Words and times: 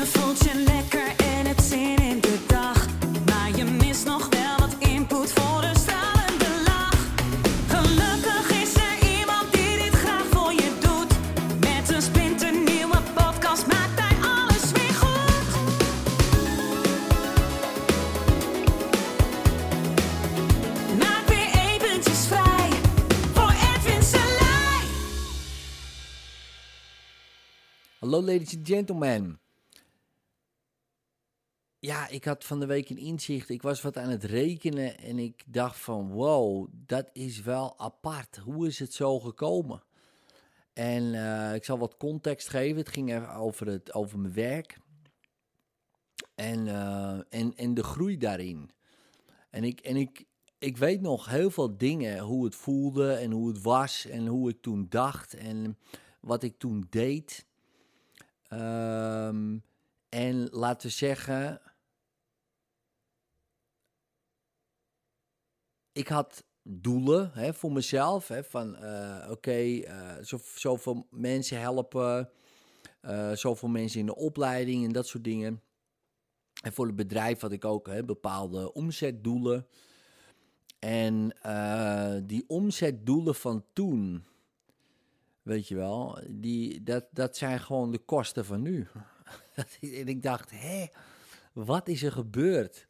Je 0.00 0.06
voelt 0.06 0.38
je 0.38 0.54
lekker 0.54 1.16
en 1.16 1.46
hebt 1.46 1.62
zin 1.62 1.96
in 1.96 2.20
de 2.20 2.38
dag. 2.46 2.86
Maar 3.26 3.56
je 3.56 3.64
mist 3.64 4.04
nog 4.04 4.28
wel 4.28 4.58
wat 4.58 4.76
input 4.78 5.32
voor 5.32 5.62
een 5.62 5.76
stralende 5.76 6.62
lach. 6.64 6.98
Gelukkig 7.68 8.62
is 8.62 8.74
er 8.74 9.18
iemand 9.18 9.52
die 9.52 9.76
dit 9.76 9.94
graag 9.94 10.24
voor 10.30 10.52
je 10.52 10.70
doet. 10.80 11.12
Met 11.60 11.94
een 11.94 12.02
splinternieuwe 12.02 12.98
podcast 13.14 13.66
maakt 13.66 14.00
hij 14.00 14.16
alles 14.22 14.72
weer 14.72 14.94
goed. 15.02 15.46
Maak 20.98 21.26
weer 21.28 21.50
eventjes 21.70 22.26
vrij 22.26 22.70
voor 23.32 23.52
Edwin 23.74 24.02
Selij. 24.02 24.84
Hallo 27.98 28.22
ladies 28.22 28.56
and 28.56 28.66
gentlemen. 28.68 29.38
Ja, 31.80 32.08
ik 32.08 32.24
had 32.24 32.44
van 32.44 32.60
de 32.60 32.66
week 32.66 32.90
een 32.90 32.98
inzicht. 32.98 33.48
Ik 33.48 33.62
was 33.62 33.82
wat 33.82 33.96
aan 33.96 34.08
het 34.08 34.24
rekenen 34.24 34.98
en 34.98 35.18
ik 35.18 35.42
dacht 35.46 35.78
van 35.78 36.10
wow, 36.10 36.68
dat 36.72 37.10
is 37.12 37.40
wel 37.40 37.78
apart. 37.78 38.36
Hoe 38.36 38.66
is 38.66 38.78
het 38.78 38.92
zo 38.92 39.20
gekomen? 39.20 39.82
En 40.72 41.14
eh, 41.14 41.54
ik 41.54 41.64
zal 41.64 41.78
wat 41.78 41.96
context 41.96 42.48
geven. 42.48 42.76
Het 42.76 42.88
ging 42.88 43.28
over, 43.28 43.66
het, 43.66 43.94
over 43.94 44.18
mijn 44.18 44.34
werk. 44.34 44.78
En, 46.34 46.68
eh, 46.68 47.18
en, 47.28 47.54
en 47.56 47.74
de 47.74 47.82
groei 47.82 48.16
daarin. 48.16 48.70
En, 49.50 49.64
ik, 49.64 49.80
en 49.80 49.96
ik, 49.96 50.24
ik 50.58 50.76
weet 50.76 51.00
nog 51.00 51.26
heel 51.26 51.50
veel 51.50 51.76
dingen, 51.76 52.18
hoe 52.18 52.44
het 52.44 52.54
voelde 52.54 53.12
en 53.12 53.30
hoe 53.30 53.48
het 53.48 53.62
was 53.62 54.06
en 54.06 54.26
hoe 54.26 54.50
ik 54.50 54.62
toen 54.62 54.86
dacht 54.88 55.34
en 55.34 55.78
wat 56.20 56.42
ik 56.42 56.58
toen 56.58 56.86
deed. 56.90 57.46
Ehm, 58.48 59.58
en 60.08 60.48
laten 60.50 60.88
we 60.88 60.94
zeggen, 60.94 61.60
ik 66.00 66.08
had 66.08 66.44
doelen 66.62 67.30
hè, 67.34 67.54
voor 67.54 67.72
mezelf. 67.72 68.28
Hè, 68.28 68.44
van 68.44 68.76
eh, 68.76 69.30
oké, 69.30 69.80
eh, 69.80 70.16
zo, 70.22 70.38
zoveel 70.54 71.06
mensen 71.10 71.60
helpen, 71.60 72.30
eh, 73.00 73.32
zoveel 73.32 73.68
mensen 73.68 74.00
in 74.00 74.06
de 74.06 74.16
opleiding 74.16 74.84
en 74.84 74.92
dat 74.92 75.06
soort 75.06 75.24
dingen. 75.24 75.62
En 76.62 76.72
voor 76.72 76.86
het 76.86 76.96
bedrijf 76.96 77.40
had 77.40 77.52
ik 77.52 77.64
ook 77.64 77.86
hè, 77.86 78.04
bepaalde 78.04 78.72
omzetdoelen. 78.72 79.66
En 80.78 81.36
die 82.26 82.44
omzetdoelen 82.46 83.34
van 83.34 83.64
toen, 83.72 84.24
weet 85.42 85.68
je 85.68 85.74
wel, 85.74 86.18
die, 86.28 86.82
dat, 86.82 87.04
dat 87.10 87.36
zijn 87.36 87.60
gewoon 87.60 87.90
de 87.90 87.98
kosten 87.98 88.44
van 88.44 88.62
nu. 88.62 88.88
en 89.80 90.08
ik 90.08 90.22
dacht, 90.22 90.50
hé, 90.50 90.86
wat 91.52 91.88
is 91.88 92.02
er 92.02 92.12
gebeurd? 92.12 92.88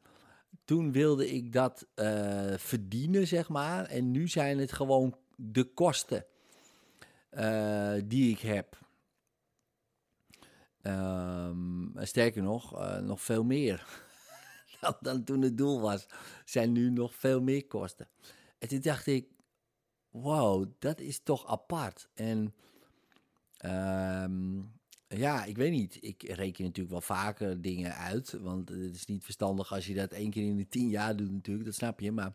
Toen 0.71 0.93
wilde 0.93 1.31
ik 1.31 1.53
dat 1.53 1.87
eh, 1.95 2.55
verdienen, 2.57 3.27
zeg 3.27 3.49
maar. 3.49 3.85
En 3.85 4.11
nu 4.11 4.29
zijn 4.29 4.59
het 4.59 4.73
gewoon 4.73 5.17
de 5.37 5.65
kosten 5.65 6.27
eh, 7.31 7.95
die 8.05 8.31
ik 8.31 8.41
heb. 8.41 8.79
Ehm, 10.83 12.05
sterker 12.05 12.43
nog, 12.43 12.81
eh, 12.81 12.99
nog 12.99 13.21
veel 13.21 13.45
meer 13.45 14.03
dan, 15.01 15.25
toen 15.25 15.43
het 15.43 15.59
doel 15.59 15.81
was. 15.81 16.07
Zijn 16.45 16.73
nu 16.73 16.91
nog 16.91 17.15
veel 17.15 17.41
meer 17.41 17.67
kosten. 17.67 18.09
En 18.59 18.69
toen 18.69 18.81
dacht 18.81 19.07
ik, 19.07 19.29
wow, 20.11 20.67
dat 20.79 21.01
is 21.01 21.23
toch 21.23 21.47
apart. 21.47 22.09
En 22.15 22.55
ehm, 23.57 24.61
ja, 25.17 25.45
ik 25.45 25.57
weet 25.57 25.71
niet. 25.71 25.99
Ik 26.01 26.23
reken 26.23 26.65
natuurlijk 26.65 26.91
wel 26.91 27.01
vaker 27.01 27.61
dingen 27.61 27.95
uit. 27.95 28.33
Want 28.41 28.69
het 28.69 28.95
is 28.95 29.07
niet 29.07 29.25
verstandig 29.25 29.73
als 29.73 29.87
je 29.87 29.95
dat 29.95 30.13
één 30.13 30.31
keer 30.31 30.45
in 30.45 30.57
de 30.57 30.69
tien 30.69 30.89
jaar 30.89 31.17
doet 31.17 31.33
natuurlijk. 31.33 31.65
Dat 31.65 31.75
snap 31.75 32.01
je. 32.01 32.13
Maar, 32.13 32.35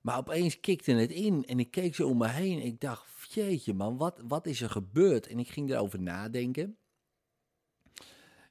maar 0.00 0.18
opeens 0.18 0.60
kikte 0.60 0.92
het 0.92 1.10
in. 1.10 1.44
En 1.46 1.58
ik 1.58 1.70
keek 1.70 1.94
zo 1.94 2.08
om 2.08 2.18
me 2.18 2.28
heen. 2.28 2.60
En 2.60 2.66
ik 2.66 2.80
dacht, 2.80 3.32
jeetje 3.32 3.74
man, 3.74 3.96
wat, 3.96 4.20
wat 4.28 4.46
is 4.46 4.60
er 4.60 4.70
gebeurd? 4.70 5.26
En 5.26 5.38
ik 5.38 5.48
ging 5.48 5.70
erover 5.70 6.00
nadenken. 6.00 6.76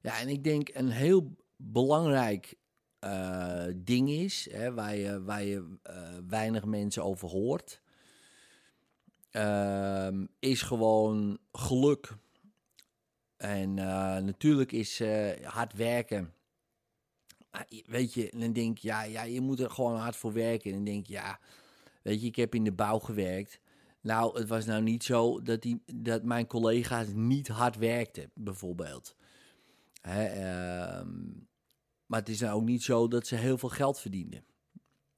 Ja, 0.01 0.19
en 0.19 0.27
ik 0.27 0.43
denk 0.43 0.69
een 0.73 0.89
heel 0.89 1.35
belangrijk 1.55 2.57
eh, 2.99 3.65
ding 3.75 4.09
is, 4.09 4.47
hè, 4.51 4.73
waar 4.73 4.95
je, 4.95 5.23
waar 5.23 5.43
je 5.43 5.77
eh, 5.83 6.17
weinig 6.27 6.65
mensen 6.65 7.03
over 7.03 7.29
hoort, 7.29 7.81
ehm, 9.31 10.25
is 10.39 10.61
gewoon 10.61 11.37
geluk. 11.51 12.17
En 13.39 13.79
eh, 13.79 14.17
natuurlijk 14.23 14.71
is 14.71 14.99
eh, 14.99 15.45
hard 15.45 15.73
werken. 15.73 16.33
Je- 17.67 17.83
Weet 17.87 18.13
je, 18.13 18.31
dan 18.37 18.53
denk 18.53 18.77
je, 18.77 18.87
ja, 18.87 19.03
ja, 19.03 19.23
je 19.23 19.41
moet 19.41 19.59
er 19.59 19.69
gewoon 19.69 19.95
hard 19.95 20.15
voor 20.15 20.33
werken. 20.33 20.69
En 20.69 20.75
dan 20.75 20.85
denk 20.85 21.05
je, 21.07 21.13
ja, 21.13 21.39
weet 22.01 22.21
je, 22.21 22.27
ik 22.27 22.35
heb 22.35 22.55
in 22.55 22.63
de 22.63 22.71
bouw 22.71 22.99
gewerkt. 22.99 23.59
Nou, 24.01 24.39
het 24.39 24.47
was 24.47 24.65
nou 24.65 24.81
niet 24.81 25.03
zo 25.03 25.41
dat, 25.41 25.61
die, 25.61 25.83
dat 25.95 26.23
mijn 26.23 26.47
collega's 26.47 27.07
niet 27.13 27.47
hard 27.47 27.75
werkten, 27.77 28.31
bijvoorbeeld. 28.33 29.15
Hè, 30.01 30.25
ehm, 30.25 31.17
maar 32.05 32.19
het 32.19 32.29
is 32.29 32.39
nou 32.39 32.53
ook 32.55 32.65
niet 32.65 32.83
zo 32.83 33.07
dat 33.07 33.27
ze 33.27 33.35
heel 33.35 33.57
veel 33.57 33.69
geld 33.69 33.99
verdienden. 33.99 34.43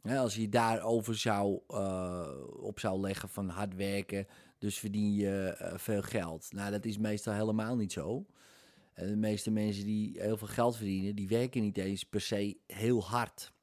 Hè, 0.01 0.17
als 0.19 0.35
je 0.35 0.49
daarover 0.49 1.17
zou, 1.17 1.59
eh, 1.67 2.29
op 2.59 2.79
zou 2.79 2.99
leggen 2.99 3.29
van 3.29 3.49
hard 3.49 3.75
werken, 3.75 4.27
dus 4.61 4.79
verdien 4.79 5.13
je 5.13 5.55
eh, 5.57 5.77
veel 5.77 6.01
geld. 6.01 6.51
Nou, 6.51 6.71
dat 6.71 6.85
is 6.85 6.97
meestal 6.97 7.33
helemaal 7.33 7.75
niet 7.75 7.91
zo. 7.91 8.25
En 8.93 9.07
de 9.07 9.15
meeste 9.15 9.51
mensen 9.51 9.85
die 9.85 10.21
heel 10.21 10.37
veel 10.37 10.47
geld 10.47 10.75
verdienen, 10.75 11.15
die 11.15 11.27
werken 11.27 11.61
niet 11.61 11.77
eens 11.77 12.03
per 12.03 12.21
se 12.21 12.57
heel 12.67 13.03
hard. 13.03 13.53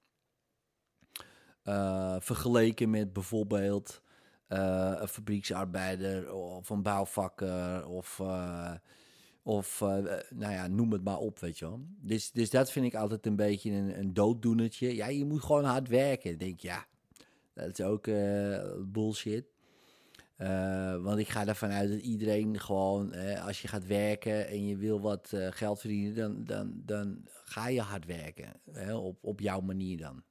Eh, 1.62 2.16
vergeleken 2.18 2.90
met 2.90 3.12
bijvoorbeeld 3.12 4.02
eh, 4.46 4.92
een 4.96 5.08
fabrieksarbeider 5.08 6.32
of 6.32 6.70
een 6.70 6.82
bouwvakker 6.82 7.86
of, 7.86 8.20
eh, 8.20 8.74
of 9.42 9.80
eh, 9.80 9.88
nou 10.30 10.52
ja, 10.52 10.66
noem 10.66 10.92
het 10.92 11.04
maar 11.04 11.18
op, 11.18 11.38
weet 11.38 11.58
je 11.58 11.64
wel. 11.64 11.80
Dus, 12.00 12.30
dus 12.30 12.50
dat 12.50 12.72
vind 12.72 12.86
ik 12.86 12.94
altijd 12.94 13.26
een 13.26 13.36
beetje 13.36 13.70
een, 13.70 13.98
een 13.98 14.14
dooddoenertje. 14.14 14.94
Ja, 14.94 15.06
je 15.06 15.24
moet 15.24 15.42
gewoon 15.42 15.64
hard 15.64 15.88
werken. 15.88 16.30
Ik 16.30 16.38
denk, 16.38 16.60
ja, 16.60 16.86
dat 17.54 17.78
is 17.78 17.84
ook 17.84 18.06
eh, 18.06 18.72
bullshit. 18.86 19.44
Eh, 20.38 20.96
want 21.02 21.18
ik 21.18 21.28
ga 21.28 21.46
ervan 21.46 21.70
uit 21.70 21.90
dat 21.90 22.00
iedereen 22.00 22.60
gewoon, 22.60 23.14
als 23.42 23.62
je 23.62 23.68
gaat 23.68 23.86
werken 23.86 24.48
en 24.48 24.66
je 24.66 24.76
wil 24.76 25.00
wat 25.00 25.32
eh, 25.32 25.46
geld 25.50 25.80
verdienen, 25.80 26.14
dan, 26.14 26.44
dan, 26.44 26.82
dan 26.84 27.24
ga 27.44 27.68
je 27.68 27.80
hard 27.80 28.06
werken. 28.06 28.60
Op, 28.92 29.24
op 29.24 29.40
jouw 29.40 29.60
manier 29.60 29.98
dan. 29.98 30.22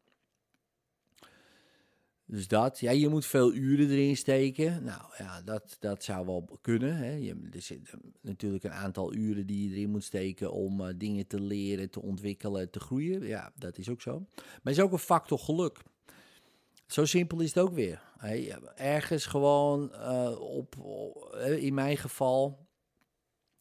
Dus 2.26 2.48
dat, 2.48 2.80
ja, 2.80 2.92
je 2.92 3.10
moet 3.10 3.26
veel 3.26 3.54
uren 3.54 3.90
erin 3.90 4.18
steken. 4.18 4.84
Nou 4.84 5.02
ja, 5.18 5.42
dat, 5.42 5.78
dat 5.80 6.04
zou 6.04 6.26
wel 6.26 6.58
kunnen. 6.62 6.96
Hè. 6.98 7.12
Je, 7.12 7.50
er 7.54 7.62
zit 7.62 7.90
eh, 7.90 8.00
natuurlijk 8.22 8.64
een 8.64 8.72
aantal 8.72 9.14
uren 9.14 9.46
die 9.48 9.70
je 9.70 9.76
erin 9.76 9.90
moet 9.90 10.04
steken 10.04 10.52
om 10.52 10.98
dingen 10.98 11.28
te 11.28 11.42
leren, 11.42 11.90
te 11.90 12.02
ontwikkelen, 12.02 12.70
te 12.70 12.80
groeien. 12.80 13.26
Ja, 13.26 13.52
dat 13.56 13.78
is 13.78 13.90
ook 13.90 14.02
zo. 14.02 14.20
Maar 14.20 14.60
het 14.64 14.78
is 14.78 14.82
ook 14.82 14.92
een 14.92 15.00
factor 15.00 15.40
geluk. 15.40 15.84
Zo 16.88 17.06
simpel 17.06 17.40
is 17.42 17.54
het 17.54 17.64
ook 17.64 17.74
weer. 17.74 18.02
Ergens 18.76 19.26
gewoon 19.26 19.92
uh, 19.94 20.40
op, 20.40 20.78
op, 20.80 21.36
in 21.36 21.74
mijn 21.74 21.98
geval. 21.98 22.68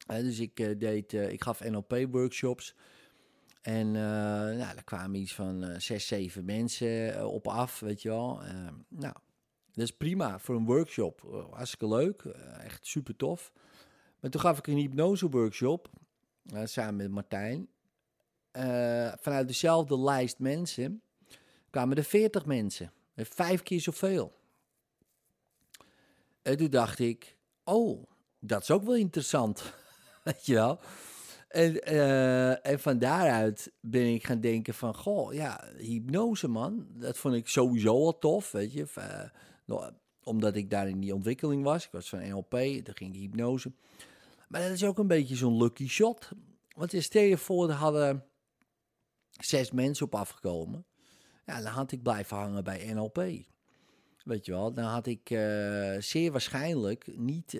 Dus 0.07 0.39
ik 0.39 0.59
uh, 0.59 0.79
deed, 0.79 1.13
ik 1.13 1.43
gaf 1.43 1.63
NLP-workshops. 1.63 2.75
En 3.61 3.91
nou, 3.91 4.57
daar 4.57 4.83
kwamen 4.83 5.19
iets 5.19 5.33
van 5.33 5.81
zes, 5.81 6.07
zeven 6.07 6.45
mensen 6.45 7.27
op 7.29 7.47
af, 7.47 7.79
weet 7.79 8.01
je 8.01 8.09
wel. 8.09 8.41
nou, 8.87 9.13
dat 9.71 9.83
is 9.83 9.91
prima 9.91 10.39
voor 10.39 10.55
een 10.55 10.65
workshop. 10.65 11.47
hartstikke 11.51 11.87
leuk, 11.87 12.21
echt 12.63 12.85
super 12.85 13.15
tof. 13.15 13.51
Maar 14.19 14.31
toen 14.31 14.41
gaf 14.41 14.57
ik 14.57 14.67
een 14.67 14.77
hypnose-workshop, 14.77 15.89
samen 16.63 16.95
met 16.95 17.11
Martijn. 17.11 17.69
vanuit 19.19 19.47
dezelfde 19.47 19.99
lijst 19.99 20.39
mensen 20.39 21.01
kwamen 21.69 21.97
er 21.97 22.03
veertig 22.03 22.45
mensen. 22.45 22.91
Vijf 23.25 23.63
keer 23.63 23.81
zoveel. 23.81 24.35
En 26.41 26.57
toen 26.57 26.69
dacht 26.69 26.99
ik, 26.99 27.37
oh, 27.63 28.03
dat 28.39 28.61
is 28.61 28.71
ook 28.71 28.83
wel 28.83 28.95
interessant, 28.95 29.73
weet 30.23 30.45
je 30.45 30.53
wel. 30.53 30.79
En, 31.47 31.93
uh, 31.93 32.67
en 32.67 32.79
van 32.79 32.99
daaruit 32.99 33.71
ben 33.81 34.13
ik 34.13 34.25
gaan 34.25 34.41
denken 34.41 34.73
van, 34.73 34.95
goh, 34.95 35.33
ja, 35.33 35.63
hypnose 35.77 36.47
man, 36.47 36.87
dat 36.89 37.17
vond 37.17 37.35
ik 37.35 37.47
sowieso 37.47 38.05
al 38.05 38.17
tof, 38.17 38.51
weet 38.51 38.73
je. 38.73 38.85
Uh, 39.67 39.87
omdat 40.23 40.55
ik 40.55 40.69
daar 40.69 40.89
in 40.89 40.99
die 40.99 41.13
ontwikkeling 41.13 41.63
was. 41.63 41.85
Ik 41.85 41.91
was 41.91 42.09
van 42.09 42.27
NLP, 42.27 42.51
toen 42.51 42.95
ging 42.95 43.13
ik 43.13 43.19
hypnose. 43.19 43.71
Maar 44.47 44.61
dat 44.61 44.71
is 44.71 44.83
ook 44.83 44.97
een 44.97 45.07
beetje 45.07 45.35
zo'n 45.35 45.57
lucky 45.57 45.87
shot. 45.87 46.29
Want 46.75 46.93
stel 46.97 47.21
je 47.21 47.37
voor, 47.37 47.71
hadden 47.71 48.25
zes 49.39 49.71
mensen 49.71 50.05
op 50.05 50.15
afgekomen. 50.15 50.85
Dan 51.55 51.65
had 51.65 51.91
ik 51.91 52.03
blijven 52.03 52.37
hangen 52.37 52.63
bij 52.63 52.93
NLP. 52.93 53.25
Weet 54.23 54.45
je 54.45 54.51
wel, 54.51 54.73
dan 54.73 54.83
had 54.83 55.07
ik 55.07 55.29
uh, 55.29 55.95
zeer 55.99 56.31
waarschijnlijk 56.31 57.17
niet 57.17 57.59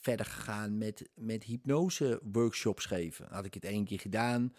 verder 0.00 0.26
gegaan 0.26 0.78
met, 0.78 1.08
met 1.14 1.44
hypnose 1.44 2.20
workshops 2.32 2.84
geven. 2.84 3.26
Had 3.30 3.44
ik 3.44 3.54
het 3.54 3.64
één 3.64 3.84
keer 3.84 4.00
gedaan, 4.00 4.52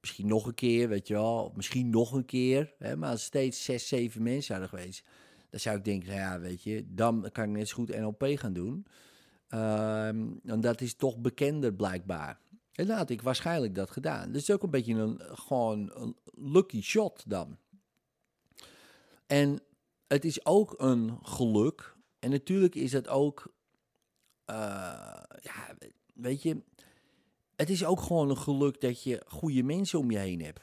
misschien 0.00 0.26
nog 0.26 0.46
een 0.46 0.54
keer, 0.54 0.88
weet 0.88 1.08
je 1.08 1.14
wel. 1.14 1.52
Misschien 1.56 1.90
nog 1.90 2.12
een 2.12 2.24
keer. 2.24 2.72
Hè, 2.78 2.96
maar 2.96 3.10
als 3.10 3.24
steeds 3.24 3.64
zes, 3.64 3.88
zeven 3.88 4.22
mensen 4.22 4.52
hadden 4.52 4.78
geweest, 4.78 5.04
dan 5.50 5.60
zou 5.60 5.76
ik 5.76 5.84
denken, 5.84 6.14
ja, 6.14 6.40
weet 6.40 6.62
je, 6.62 6.84
dan 6.88 7.28
kan 7.32 7.44
ik 7.44 7.50
net 7.50 7.68
zo 7.68 7.74
goed 7.74 7.98
NLP 7.98 8.24
gaan 8.34 8.52
doen. 8.52 8.86
Ehm, 9.48 10.26
en 10.44 10.60
dat 10.60 10.80
is 10.80 10.94
toch 10.94 11.18
bekender 11.18 11.74
blijkbaar. 11.74 12.38
En 12.78 12.90
had 12.90 13.10
ik 13.10 13.22
waarschijnlijk 13.22 13.74
dat 13.74 13.90
gedaan. 13.90 14.32
Dus 14.32 14.50
ook 14.50 14.62
een 14.62 14.70
beetje 14.70 14.94
een, 14.94 15.20
gewoon 15.20 16.14
lucky 16.34 16.82
shot 16.82 17.22
dan. 17.26 17.58
En 19.26 19.60
het 20.06 20.24
is 20.24 20.46
ook 20.46 20.74
een 20.76 21.18
geluk. 21.22 21.96
En 22.18 22.30
natuurlijk 22.30 22.74
is 22.74 22.92
het 22.92 23.08
ook, 23.08 23.52
eh, 24.44 24.56
ja, 25.40 25.76
weet 26.14 26.42
je, 26.42 26.62
het 27.56 27.70
is 27.70 27.84
ook 27.84 28.00
gewoon 28.00 28.30
een 28.30 28.38
geluk 28.38 28.80
dat 28.80 29.02
je 29.02 29.22
goede 29.26 29.62
mensen 29.62 29.98
om 29.98 30.10
je 30.10 30.18
heen 30.18 30.42
hebt. 30.42 30.62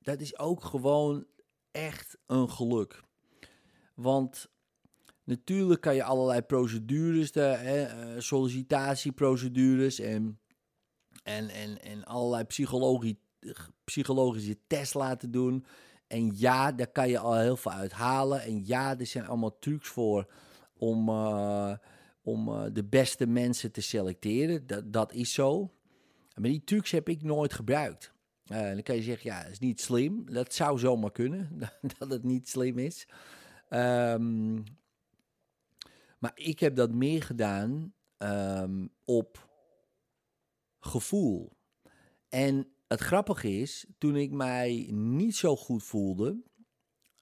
Dat 0.00 0.20
is 0.20 0.38
ook 0.38 0.64
gewoon 0.64 1.26
echt 1.70 2.18
een 2.26 2.50
geluk. 2.50 3.02
Want 3.94 4.48
natuurlijk 5.24 5.80
kan 5.80 5.94
je 5.94 6.04
allerlei 6.04 6.42
procedures, 6.42 7.32
de, 7.32 7.40
hè, 7.40 7.82
eh, 7.82 8.20
sollicitatieprocedures 8.20 9.98
en, 9.98 10.38
en, 11.28 11.48
en, 11.48 11.82
en 11.82 12.04
allerlei 12.04 12.44
psychologie, 12.44 13.18
psychologische 13.84 14.58
tests 14.66 14.94
laten 14.94 15.30
doen. 15.30 15.66
En 16.06 16.32
ja, 16.34 16.72
daar 16.72 16.92
kan 16.92 17.08
je 17.08 17.18
al 17.18 17.38
heel 17.38 17.56
veel 17.56 17.72
uithalen. 17.72 18.42
En 18.42 18.66
ja, 18.66 18.98
er 18.98 19.06
zijn 19.06 19.26
allemaal 19.26 19.58
trucs 19.58 19.88
voor 19.88 20.32
om, 20.76 21.08
uh, 21.08 21.72
om 22.22 22.48
uh, 22.48 22.64
de 22.72 22.84
beste 22.84 23.26
mensen 23.26 23.72
te 23.72 23.80
selecteren. 23.80 24.66
Dat, 24.66 24.92
dat 24.92 25.12
is 25.12 25.32
zo. 25.32 25.72
Maar 26.34 26.50
die 26.50 26.64
trucs 26.64 26.90
heb 26.90 27.08
ik 27.08 27.22
nooit 27.22 27.52
gebruikt. 27.52 28.12
Uh, 28.46 28.62
dan 28.62 28.82
kan 28.82 28.96
je 28.96 29.02
zeggen, 29.02 29.30
ja, 29.30 29.42
dat 29.42 29.52
is 29.52 29.58
niet 29.58 29.80
slim. 29.80 30.32
Dat 30.32 30.54
zou 30.54 30.78
zomaar 30.78 31.12
kunnen, 31.12 31.58
dat 31.98 32.10
het 32.10 32.24
niet 32.24 32.48
slim 32.48 32.78
is. 32.78 33.08
Um, 33.70 34.64
maar 36.18 36.32
ik 36.34 36.60
heb 36.60 36.76
dat 36.76 36.92
meer 36.92 37.22
gedaan 37.22 37.92
um, 38.18 38.90
op 39.04 39.47
gevoel. 40.88 41.56
En 42.28 42.66
het 42.88 43.00
grappige 43.00 43.50
is, 43.50 43.86
toen 43.98 44.16
ik 44.16 44.30
mij 44.30 44.88
niet 44.92 45.36
zo 45.36 45.56
goed 45.56 45.82
voelde, 45.82 46.42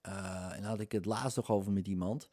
uh, 0.02 0.56
en 0.56 0.62
had 0.62 0.80
ik 0.80 0.92
het 0.92 1.04
laatst 1.04 1.36
nog 1.36 1.50
over 1.50 1.72
met 1.72 1.88
iemand, 1.88 2.28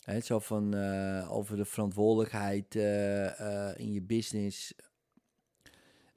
hè, 0.00 0.20
zo 0.20 0.38
van 0.38 0.74
uh, 0.74 1.32
over 1.32 1.56
de 1.56 1.64
verantwoordelijkheid 1.64 2.74
uh, 2.74 3.78
in 3.78 3.92
je 3.92 4.02
business. 4.02 4.74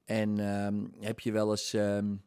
En 0.06 0.40
um, 0.40 0.94
heb 1.00 1.20
je 1.20 1.32
wel 1.32 1.50
eens 1.50 1.74
um, 1.74 2.22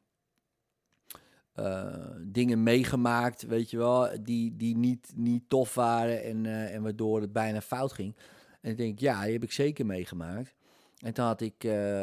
dingen 2.33 2.63
meegemaakt, 2.63 3.43
weet 3.43 3.71
je 3.71 3.77
wel, 3.77 4.23
die, 4.23 4.57
die 4.57 4.77
niet, 4.77 5.13
niet 5.15 5.49
tof 5.49 5.75
waren 5.75 6.23
en, 6.23 6.47
en 6.47 6.83
waardoor 6.83 7.21
het 7.21 7.33
bijna 7.33 7.61
fout 7.61 7.93
ging. 7.93 8.17
En 8.61 8.71
ik 8.71 8.77
denk, 8.77 8.99
ja, 8.99 9.23
die 9.23 9.33
heb 9.33 9.43
ik 9.43 9.53
zeker 9.53 9.87
meegemaakt. 9.87 10.55
En 11.03 11.13
toen 11.15 11.25
had 11.25 11.41
ik 11.41 11.55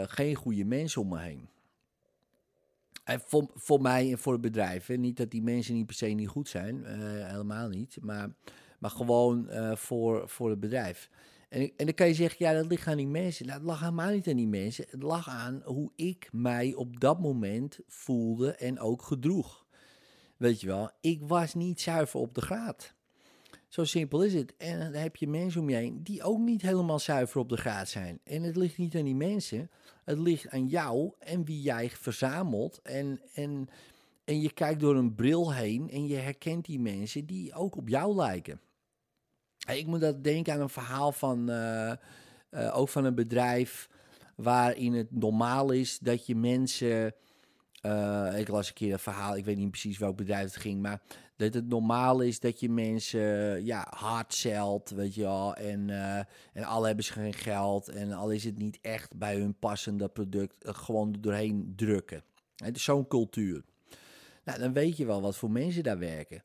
geen 0.05 0.35
goede 0.35 0.65
mensen 0.65 1.01
om 1.01 1.07
me 1.07 1.19
heen. 1.19 1.49
En 3.09 3.21
voor, 3.25 3.47
voor 3.53 3.81
mij 3.81 4.11
en 4.11 4.17
voor 4.17 4.33
het 4.33 4.41
bedrijf. 4.41 4.85
Hè. 4.85 4.95
Niet 4.95 5.17
dat 5.17 5.31
die 5.31 5.41
mensen 5.41 5.73
niet 5.73 5.85
per 5.85 5.95
se 5.95 6.05
niet 6.05 6.27
goed 6.27 6.49
zijn, 6.49 6.75
uh, 6.75 6.87
helemaal 7.27 7.69
niet. 7.69 7.97
Maar, 8.01 8.29
maar 8.79 8.91
gewoon 8.91 9.47
uh, 9.49 9.75
voor, 9.75 10.29
voor 10.29 10.49
het 10.49 10.59
bedrijf. 10.59 11.09
En, 11.49 11.61
en 11.61 11.85
dan 11.85 11.93
kan 11.93 12.07
je 12.07 12.13
zeggen, 12.13 12.45
ja, 12.45 12.53
dat 12.53 12.65
ligt 12.65 12.87
aan 12.87 12.97
die 12.97 13.07
mensen. 13.07 13.47
Dat 13.47 13.61
lag 13.61 13.79
helemaal 13.79 14.11
niet 14.11 14.27
aan 14.27 14.35
die 14.35 14.47
mensen. 14.47 14.85
Het 14.89 15.03
lag 15.03 15.29
aan 15.29 15.61
hoe 15.63 15.91
ik 15.95 16.29
mij 16.31 16.73
op 16.73 16.99
dat 16.99 17.19
moment 17.19 17.79
voelde 17.87 18.51
en 18.51 18.79
ook 18.79 19.01
gedroeg. 19.01 19.65
Weet 20.37 20.61
je 20.61 20.67
wel, 20.67 20.91
ik 21.01 21.21
was 21.21 21.53
niet 21.53 21.81
zuiver 21.81 22.19
op 22.19 22.35
de 22.35 22.41
graad. 22.41 22.93
Zo 23.69 23.83
simpel 23.83 24.23
is 24.23 24.33
het. 24.33 24.53
En 24.57 24.79
dan 24.79 24.93
heb 24.93 25.15
je 25.15 25.27
mensen 25.27 25.61
om 25.61 25.69
je 25.69 25.75
heen 25.75 26.03
die 26.03 26.23
ook 26.23 26.39
niet 26.39 26.61
helemaal 26.61 26.99
zuiver 26.99 27.39
op 27.39 27.49
de 27.49 27.57
graad 27.57 27.89
zijn. 27.89 28.19
En 28.23 28.43
het 28.43 28.55
ligt 28.55 28.77
niet 28.77 28.95
aan 28.95 29.03
die 29.03 29.15
mensen. 29.15 29.69
Het 30.03 30.19
ligt 30.19 30.49
aan 30.49 30.67
jou 30.67 31.13
en 31.19 31.45
wie 31.45 31.61
jij 31.61 31.89
verzamelt. 31.89 32.81
En, 32.81 33.21
en, 33.33 33.69
en 34.23 34.41
je 34.41 34.51
kijkt 34.51 34.79
door 34.79 34.95
een 34.95 35.15
bril 35.15 35.53
heen 35.53 35.89
en 35.89 36.07
je 36.07 36.15
herkent 36.15 36.65
die 36.65 36.79
mensen 36.79 37.25
die 37.25 37.53
ook 37.53 37.77
op 37.77 37.89
jou 37.89 38.15
lijken. 38.15 38.59
Ik 39.67 39.85
moet 39.85 39.99
dat 39.99 40.23
denken 40.23 40.53
aan 40.53 40.61
een 40.61 40.69
verhaal 40.69 41.11
van, 41.11 41.49
uh, 41.49 41.93
uh, 42.51 42.77
ook 42.77 42.89
van 42.89 43.05
een 43.05 43.15
bedrijf 43.15 43.89
waarin 44.35 44.93
het 44.93 45.11
normaal 45.11 45.71
is 45.71 45.99
dat 45.99 46.25
je 46.25 46.35
mensen... 46.35 47.13
Uh, 47.85 48.39
ik 48.39 48.47
las 48.47 48.67
een 48.67 48.73
keer 48.73 48.93
een 48.93 48.99
verhaal, 48.99 49.37
ik 49.37 49.45
weet 49.45 49.57
niet 49.57 49.71
precies 49.71 49.97
welk 49.97 50.15
bedrijf 50.15 50.43
het 50.43 50.55
ging, 50.55 50.81
maar 50.81 51.01
dat 51.39 51.53
het 51.53 51.67
normaal 51.67 52.21
is 52.21 52.39
dat 52.39 52.59
je 52.59 52.69
mensen 52.69 53.65
ja, 53.65 53.87
hard 53.89 54.33
zelt, 54.33 54.89
weet 54.89 55.15
je 55.15 55.21
wel. 55.21 55.55
En, 55.55 55.87
uh, 55.87 56.17
en 56.53 56.63
al 56.63 56.83
hebben 56.83 57.05
ze 57.05 57.13
geen 57.13 57.33
geld 57.33 57.87
en 57.87 58.11
al 58.11 58.31
is 58.31 58.43
het 58.43 58.57
niet 58.57 58.79
echt 58.81 59.17
bij 59.17 59.35
hun 59.35 59.55
passende 59.59 60.07
product, 60.07 60.65
uh, 60.65 60.73
gewoon 60.73 61.15
doorheen 61.19 61.73
drukken. 61.75 62.23
Het 62.55 62.75
is 62.75 62.83
zo'n 62.83 63.07
cultuur. 63.07 63.63
Nou, 64.43 64.59
dan 64.59 64.73
weet 64.73 64.97
je 64.97 65.05
wel 65.05 65.21
wat 65.21 65.37
voor 65.37 65.51
mensen 65.51 65.83
daar 65.83 65.99
werken. 65.99 66.43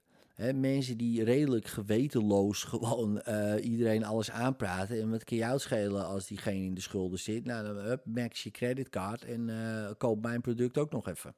Mensen 0.55 0.97
die 0.97 1.25
redelijk 1.25 1.67
gewetenloos 1.67 2.65
gewoon 2.75 3.23
uh, 3.29 3.55
iedereen 3.61 4.05
alles 4.05 4.31
aanpraten. 4.31 5.01
En 5.01 5.11
wat 5.11 5.25
kan 5.25 5.37
jou 5.37 5.59
schelen 5.59 6.07
als 6.07 6.27
diegene 6.27 6.65
in 6.65 6.75
de 6.75 6.81
schulden 6.81 7.19
zit? 7.19 7.45
Nou, 7.45 7.65
dan 7.65 7.87
up, 7.87 8.05
max 8.05 8.43
je 8.43 8.51
creditcard 8.51 9.25
en 9.25 9.51
koop 9.99 10.23
mijn 10.23 10.41
product 10.41 10.79
ook 10.79 10.91
nog 10.91 11.09
even. 11.09 11.35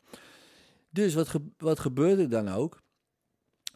Dus 0.91 1.15
wat, 1.15 1.29
ge 1.29 1.41
wat 1.59 1.79
gebeurt 1.79 2.19
er 2.19 2.29
dan 2.29 2.49
ook? 2.49 2.85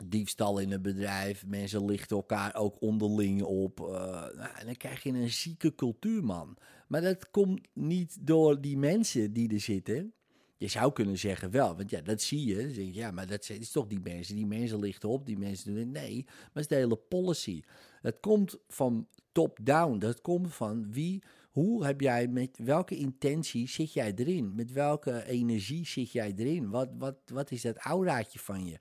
Diefstal 0.04 0.58
in 0.58 0.70
het 0.70 0.82
bedrijf. 0.82 1.46
Mensen 1.46 1.84
lichten 1.84 2.16
elkaar 2.16 2.54
ook 2.54 2.80
onderling 2.80 3.42
op. 3.42 3.80
Uh, 3.80 3.88
nou, 3.88 4.50
en 4.56 4.66
dan 4.66 4.76
krijg 4.76 5.02
je 5.02 5.12
een 5.12 5.30
zieke 5.30 5.74
cultuur, 5.74 6.24
man. 6.24 6.56
Maar 6.88 7.00
dat 7.00 7.30
komt 7.30 7.60
niet 7.72 8.16
door 8.20 8.60
die 8.60 8.78
mensen 8.78 9.32
die 9.32 9.52
er 9.52 9.60
zitten. 9.60 10.12
Je 10.56 10.68
zou 10.68 10.92
kunnen 10.92 11.18
zeggen 11.18 11.50
wel, 11.50 11.76
want 11.76 11.90
ja, 11.90 12.00
dat 12.00 12.22
zie 12.22 12.46
je. 12.46 12.54
Denk 12.54 12.74
je, 12.74 12.94
ja, 12.94 13.10
maar 13.10 13.26
dat 13.26 13.48
is 13.48 13.70
toch 13.70 13.86
die 13.86 14.00
mensen. 14.00 14.34
Die 14.34 14.46
mensen 14.46 14.80
lichten 14.80 15.08
op, 15.08 15.26
die 15.26 15.38
mensen 15.38 15.66
doen 15.66 15.76
het. 15.76 15.90
Nee, 15.90 16.24
maar 16.26 16.48
het 16.52 16.62
is 16.62 16.68
de 16.68 16.74
hele 16.74 16.96
policy. 16.96 17.62
Het 18.02 18.16
komt 18.20 18.58
van 18.68 19.08
top-down. 19.32 19.98
Dat 19.98 20.20
komt 20.20 20.54
van 20.54 20.92
wie, 20.92 21.22
hoe 21.50 21.84
heb 21.84 22.00
jij, 22.00 22.28
met 22.28 22.58
welke 22.58 22.96
intentie 22.96 23.68
zit 23.68 23.92
jij 23.92 24.12
erin? 24.14 24.54
Met 24.54 24.72
welke 24.72 25.24
energie 25.24 25.86
zit 25.86 26.12
jij 26.12 26.32
erin? 26.36 26.70
Wat, 26.70 26.88
wat, 26.98 27.16
wat 27.32 27.50
is 27.50 27.62
dat 27.62 27.76
auraatje 27.76 28.38
van 28.38 28.66
je? 28.66 28.78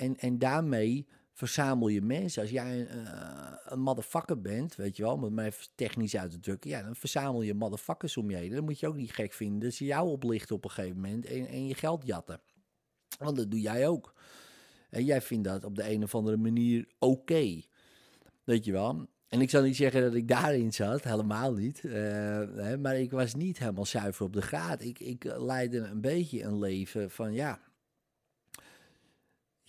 En, 0.00 0.16
en 0.18 0.38
daarmee 0.38 1.06
verzamel 1.32 1.88
je 1.88 2.02
mensen. 2.02 2.42
Als 2.42 2.50
jij 2.50 2.80
een, 2.80 2.96
uh, 2.96 3.52
een 3.64 3.80
motherfucker 3.80 4.40
bent, 4.40 4.76
weet 4.76 4.96
je 4.96 5.02
wel, 5.02 5.12
om 5.12 5.22
het 5.22 5.32
maar 5.32 5.44
even 5.44 5.66
technisch 5.74 6.16
uit 6.16 6.30
te 6.30 6.40
drukken, 6.40 6.70
ja, 6.70 6.82
dan 6.82 6.96
verzamel 6.96 7.42
je 7.42 7.54
motherfuckers 7.54 8.16
om 8.16 8.30
je 8.30 8.36
heen. 8.36 8.50
Dan 8.50 8.64
moet 8.64 8.80
je 8.80 8.88
ook 8.88 8.96
niet 8.96 9.12
gek 9.12 9.32
vinden 9.32 9.60
dat 9.60 9.72
ze 9.72 9.84
jou 9.84 10.08
oplichten 10.08 10.56
op 10.56 10.64
een 10.64 10.70
gegeven 10.70 11.00
moment 11.00 11.26
en, 11.26 11.46
en 11.46 11.66
je 11.66 11.74
geld 11.74 12.06
jatten. 12.06 12.40
Want 13.18 13.36
dat 13.36 13.50
doe 13.50 13.60
jij 13.60 13.88
ook. 13.88 14.14
En 14.90 15.04
jij 15.04 15.22
vindt 15.22 15.44
dat 15.44 15.64
op 15.64 15.76
de 15.76 15.90
een 15.90 16.02
of 16.02 16.14
andere 16.14 16.36
manier 16.36 16.88
oké. 16.98 17.60
Weet 18.44 18.64
je 18.64 18.72
wel. 18.72 19.08
En 19.28 19.40
ik 19.40 19.50
zal 19.50 19.62
niet 19.62 19.76
zeggen 19.76 20.02
dat 20.02 20.14
ik 20.14 20.28
daarin 20.28 20.72
zat, 20.72 21.04
helemaal 21.04 21.52
niet. 21.52 21.82
Hè, 21.82 22.78
maar 22.78 22.98
ik 22.98 23.10
was 23.10 23.34
niet 23.34 23.58
helemaal 23.58 23.86
zuiver 23.86 24.26
op 24.26 24.32
de 24.32 24.42
graad. 24.42 24.82
Ik, 24.82 24.98
ik 25.00 25.24
leidde 25.24 25.78
een 25.78 26.00
beetje 26.00 26.42
een 26.42 26.58
leven 26.58 27.10
van 27.10 27.32
ja, 27.32 27.60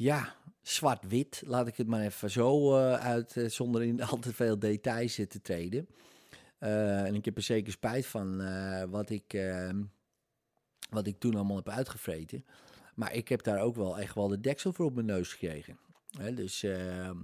ja, 0.01 0.35
zwart-wit, 0.61 1.43
laat 1.45 1.67
ik 1.67 1.77
het 1.77 1.87
maar 1.87 2.01
even 2.01 2.31
zo 2.31 2.77
uh, 2.77 2.93
uit, 2.93 3.35
uh, 3.35 3.49
zonder 3.49 3.83
in 3.83 4.03
al 4.09 4.19
te 4.19 4.33
veel 4.33 4.59
details 4.59 5.19
uh, 5.19 5.25
te 5.25 5.41
treden. 5.41 5.87
en 6.59 7.15
ik 7.15 7.25
heb 7.25 7.37
er 7.37 7.43
zeker 7.43 7.71
spijt 7.71 8.05
van 8.05 8.37
wat, 8.89 9.09
ik, 9.09 9.33
ehm, 9.33 9.83
wat 10.89 11.07
ik 11.07 11.19
toen 11.19 11.35
allemaal 11.35 11.55
heb 11.55 11.69
uitgevreten. 11.69 12.45
Maar 12.95 13.13
ik 13.13 13.27
heb 13.27 13.43
daar 13.43 13.61
ook 13.61 13.75
wel 13.75 13.99
echt 13.99 14.15
wel 14.15 14.27
de 14.27 14.39
deksel 14.39 14.73
voor 14.73 14.85
op 14.85 14.93
mijn 14.93 15.05
neus 15.05 15.31
gekregen. 15.31 15.77
Hè, 16.17 16.33
dus 16.33 16.63
ehm, 16.63 17.17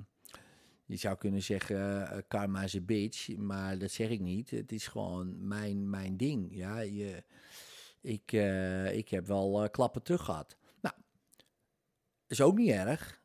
je 0.85 0.95
zou 0.95 1.17
kunnen 1.17 1.43
zeggen, 1.43 2.23
karma 2.27 2.63
is 2.63 2.75
a 2.75 2.81
bitch, 2.81 3.37
maar 3.37 3.77
dat 3.77 3.91
zeg 3.91 4.09
ik 4.09 4.19
niet. 4.19 4.49
Het 4.49 4.71
is 4.71 4.87
gewoon 4.87 5.47
mijn, 5.47 5.89
mijn 5.89 6.17
ding. 6.17 6.55
Ja, 6.55 6.79
je, 6.79 7.23
ik, 8.01 8.31
ik 8.93 9.09
heb 9.09 9.27
wel 9.27 9.69
klappen 9.69 10.03
terug 10.03 10.23
gehad 10.23 10.56
is 12.27 12.41
ook 12.41 12.57
niet 12.57 12.69
erg. 12.69 13.21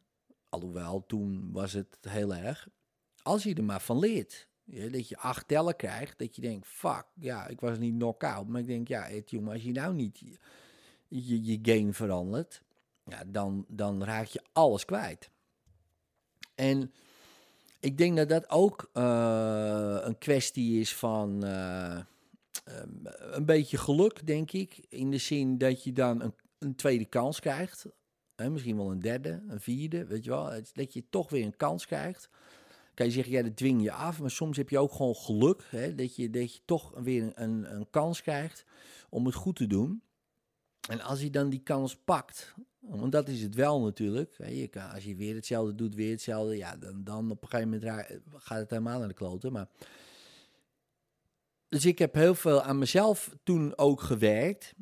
Alhoewel, 0.48 1.04
toen 1.06 1.52
was 1.52 1.72
het 1.72 1.98
heel 2.00 2.34
erg. 2.34 2.68
Als 3.22 3.42
je 3.42 3.54
er 3.54 3.64
maar 3.64 3.80
van 3.80 3.98
leert. 3.98 4.48
Dat 4.64 5.08
je 5.08 5.16
acht 5.16 5.48
tellen 5.48 5.76
krijgt. 5.76 6.18
Dat 6.18 6.36
je 6.36 6.42
denkt, 6.42 6.66
fuck, 6.66 7.04
ja, 7.14 7.46
ik 7.46 7.60
was 7.60 7.78
niet 7.78 7.94
knock-out. 7.94 8.48
Maar 8.48 8.60
ik 8.60 8.66
denk, 8.66 8.88
ja, 8.88 9.02
het, 9.02 9.30
jongen, 9.30 9.52
als 9.52 9.62
je 9.62 9.72
nou 9.72 9.94
niet 9.94 10.22
je, 11.08 11.58
game 11.62 11.92
verandert. 11.92 12.62
Ja, 13.04 13.24
dan, 13.26 13.64
dan 13.68 14.04
raak 14.04 14.26
je 14.26 14.42
alles 14.52 14.84
kwijt. 14.84 15.30
En 16.54 16.92
ik 17.80 17.98
denk 17.98 18.16
dat 18.16 18.28
dat 18.28 18.50
ook 18.50 18.90
uh, 18.94 19.98
een 20.00 20.18
kwestie 20.18 20.80
is 20.80 20.94
van 20.94 21.44
uh, 21.44 22.00
um, 22.68 23.00
een 23.18 23.44
beetje 23.44 23.76
geluk, 23.76 24.26
denk 24.26 24.52
ik. 24.52 24.84
In 24.88 25.10
de 25.10 25.18
zin 25.18 25.58
dat 25.58 25.84
je 25.84 25.92
dan 25.92 26.22
een, 26.22 26.34
een 26.58 26.74
tweede 26.74 27.04
kans 27.04 27.40
krijgt. 27.40 27.86
Misschien 28.50 28.76
wel 28.76 28.90
een 28.90 29.00
derde, 29.00 29.42
een 29.48 29.60
vierde, 29.60 30.04
weet 30.04 30.24
je 30.24 30.30
wel. 30.30 30.52
Dat 30.72 30.92
je 30.92 31.04
toch 31.10 31.30
weer 31.30 31.44
een 31.44 31.56
kans 31.56 31.86
krijgt. 31.86 32.28
Kan 32.94 33.06
je 33.06 33.12
zeggen, 33.12 33.32
ja, 33.32 33.42
dat 33.42 33.56
dwing 33.56 33.82
je 33.82 33.92
af. 33.92 34.20
Maar 34.20 34.30
soms 34.30 34.56
heb 34.56 34.68
je 34.68 34.78
ook 34.78 34.92
gewoon 34.92 35.14
geluk. 35.14 35.66
Hè, 35.68 35.94
dat, 35.94 36.16
je, 36.16 36.30
dat 36.30 36.54
je 36.54 36.60
toch 36.64 36.92
weer 36.94 37.32
een, 37.34 37.74
een 37.74 37.90
kans 37.90 38.22
krijgt 38.22 38.64
om 39.10 39.26
het 39.26 39.34
goed 39.34 39.56
te 39.56 39.66
doen. 39.66 40.02
En 40.88 41.00
als 41.00 41.20
je 41.20 41.30
dan 41.30 41.48
die 41.50 41.62
kans 41.62 41.96
pakt, 41.96 42.54
want 42.78 43.12
dat 43.12 43.28
is 43.28 43.42
het 43.42 43.54
wel 43.54 43.80
natuurlijk. 43.80 44.36
Als 44.92 45.04
je 45.04 45.16
weer 45.16 45.34
hetzelfde 45.34 45.74
doet, 45.74 45.94
weer 45.94 46.10
hetzelfde, 46.10 46.56
ja, 46.56 46.76
dan, 46.76 47.04
dan 47.04 47.30
op 47.30 47.42
een 47.42 47.48
gegeven 47.48 47.70
moment 47.70 48.06
gaat 48.36 48.58
het 48.58 48.70
helemaal 48.70 48.98
naar 48.98 49.08
de 49.08 49.14
kloten. 49.14 49.52
Maar... 49.52 49.68
Dus 51.68 51.86
ik 51.86 51.98
heb 51.98 52.14
heel 52.14 52.34
veel 52.34 52.62
aan 52.62 52.78
mezelf 52.78 53.36
toen 53.42 53.78
ook 53.78 54.00
gewerkt. 54.00 54.74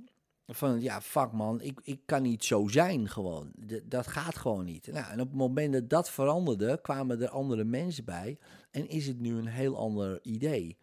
Van 0.52 0.80
ja, 0.80 1.00
fuck 1.00 1.32
man, 1.32 1.60
ik, 1.60 1.80
ik 1.82 2.00
kan 2.06 2.22
niet 2.22 2.44
zo 2.44 2.68
zijn 2.68 3.08
gewoon. 3.08 3.52
dat 3.84 4.06
gaat 4.06 4.36
gewoon 4.36 4.64
niet. 4.64 4.86
Nou, 4.86 5.10
en 5.10 5.20
op 5.20 5.28
het 5.28 5.36
moment 5.36 5.72
dat 5.72 5.90
dat 5.90 6.10
veranderde, 6.10 6.78
kwamen 6.82 7.22
er 7.22 7.28
andere 7.28 7.64
mensen 7.64 8.04
bij. 8.04 8.38
En 8.70 8.88
is 8.88 9.06
het 9.06 9.20
nu 9.20 9.36
een 9.36 9.46
heel 9.46 9.76
ander 9.76 10.18
idee. 10.22 10.78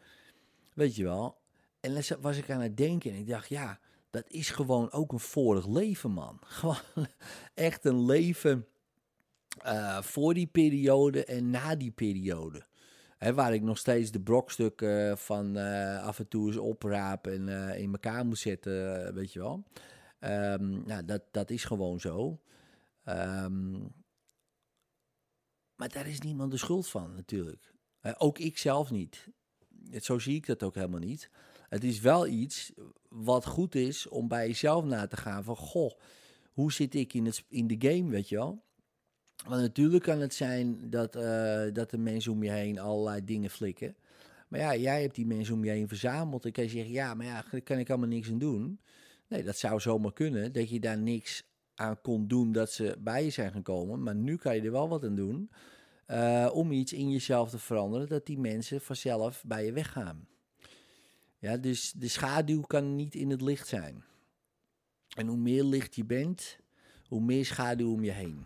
Weet 0.74 0.95
je 0.95 1.03
wel? 1.03 1.38
En 1.79 1.93
dan 1.93 2.03
was 2.21 2.38
ik 2.38 2.50
aan 2.50 2.62
het 2.62 2.77
denken 2.77 3.12
en 3.12 3.17
ik 3.17 3.27
dacht, 3.27 3.50
ja, 3.50 3.79
dat 4.09 4.24
is 4.27 4.50
gewoon 4.50 4.91
ook 4.91 5.12
een 5.12 5.19
vorig 5.19 5.67
leven, 5.67 6.12
man. 6.12 6.39
Gewoon 6.59 7.07
echt 7.53 7.86
een 7.86 8.05
leven 8.05 8.67
uh, 9.65 10.01
voor 10.01 10.33
die 10.33 10.47
periode 10.47 11.25
en 11.25 11.50
na 11.50 11.75
die 11.75 11.91
periode. 11.91 12.65
Waar 13.17 13.53
ik 13.53 13.62
nog 13.62 13.77
steeds 13.77 14.12
de 14.12 14.21
brokstukken 14.21 15.17
van 15.17 15.57
uh, 15.57 16.03
af 16.03 16.19
en 16.19 16.27
toe 16.27 16.47
eens 16.47 16.57
opraap 16.57 17.27
en 17.27 17.47
uh, 17.47 17.79
in 17.79 17.91
elkaar 17.91 18.25
moet 18.25 18.38
zetten, 18.38 19.13
weet 19.13 19.33
je 19.33 19.39
wel. 19.39 19.63
Um, 20.19 20.83
nou, 20.86 21.05
dat, 21.05 21.24
dat 21.31 21.50
is 21.50 21.63
gewoon 21.63 22.00
zo. 22.00 22.41
Um, 23.05 23.93
maar 25.75 25.89
daar 25.89 26.07
is 26.07 26.19
niemand 26.19 26.51
de 26.51 26.57
schuld 26.57 26.88
van, 26.88 27.13
natuurlijk. 27.13 27.74
ook 28.17 28.39
ik 28.39 28.57
zelf 28.57 28.91
niet. 28.91 29.27
Zo 29.91 30.19
zie 30.19 30.36
ik 30.36 30.45
dat 30.45 30.63
ook 30.63 30.75
helemaal 30.75 31.00
niet. 31.00 31.29
Het 31.69 31.83
is 31.83 32.00
wel 32.00 32.27
iets 32.27 32.74
wat 33.09 33.45
goed 33.45 33.75
is 33.75 34.07
om 34.07 34.27
bij 34.27 34.47
jezelf 34.47 34.86
na 34.86 35.07
te 35.07 35.17
gaan 35.17 35.43
van, 35.43 35.55
goh, 35.55 36.00
hoe 36.51 36.71
zit 36.71 36.95
ik 36.95 37.13
in, 37.13 37.25
het, 37.25 37.45
in 37.47 37.67
de 37.67 37.75
game, 37.79 38.09
weet 38.09 38.29
je 38.29 38.36
wel? 38.36 38.65
Want 39.46 39.62
natuurlijk 39.62 40.03
kan 40.03 40.20
het 40.20 40.34
zijn 40.34 40.89
dat, 40.89 41.15
uh, 41.15 41.63
dat 41.74 41.89
de 41.89 41.98
mensen 41.98 42.32
om 42.32 42.44
je 42.44 42.51
heen 42.51 42.79
allerlei 42.79 43.24
dingen 43.24 43.50
flikken. 43.50 43.96
Maar 44.48 44.60
ja, 44.60 44.75
jij 44.75 45.01
hebt 45.01 45.15
die 45.15 45.25
mensen 45.25 45.53
om 45.53 45.63
je 45.63 45.72
heen 45.72 45.88
verzameld. 45.88 46.46
En 46.46 46.51
kan 46.51 46.63
je 46.63 46.70
zeggen, 46.70 46.91
ja, 46.91 47.13
maar 47.13 47.25
ja, 47.25 47.44
daar 47.51 47.62
kan 47.62 47.77
ik 47.77 47.89
allemaal 47.89 48.08
niks 48.08 48.29
aan 48.29 48.38
doen. 48.38 48.79
Nee, 49.27 49.44
dat 49.44 49.58
zou 49.58 49.79
zomaar 49.79 50.13
kunnen, 50.13 50.53
dat 50.53 50.70
je 50.70 50.79
daar 50.79 50.98
niks 50.98 51.44
aan 51.75 52.01
kon 52.01 52.27
doen 52.27 52.51
dat 52.51 52.72
ze 52.72 52.96
bij 53.00 53.24
je 53.24 53.29
zijn 53.29 53.51
gekomen. 53.51 54.03
Maar 54.03 54.15
nu 54.15 54.36
kan 54.36 54.56
je 54.56 54.62
er 54.62 54.72
wel 54.72 54.89
wat 54.89 55.03
aan 55.03 55.15
doen 55.15 55.50
uh, 56.08 56.50
om 56.53 56.72
iets 56.72 56.94
in 56.94 57.12
jezelf 57.12 57.50
te 57.50 57.60
veranderen, 57.60 58.08
dat 58.08 58.25
die 58.25 58.39
mensen 58.39 58.82
vanzelf 58.82 59.44
bij 59.46 59.65
je 59.65 59.72
weggaan. 59.72 60.27
Ja, 61.39 61.58
dus 61.58 61.91
de 61.91 62.08
schaduw 62.08 62.62
kan 62.62 62.96
niet 62.96 63.15
in 63.15 63.29
het 63.29 63.41
licht 63.41 63.67
zijn. 63.67 64.03
En 65.15 65.27
hoe 65.27 65.38
meer 65.38 65.63
licht 65.63 65.96
je 65.96 66.06
bent, 66.06 66.58
hoe 67.08 67.22
meer 67.22 67.46
schaduw 67.46 67.94
om 67.94 68.03
je 68.03 68.12
heen. 68.12 68.46